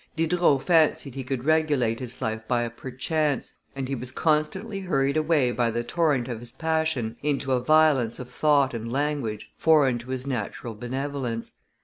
[0.15, 5.15] Diderot fancied he could regulate his life by a perchance, and he was constantly hurried
[5.15, 9.99] away by the torrent of his passion into a violence of thought and language foreign
[9.99, 11.53] to his natural benevolence.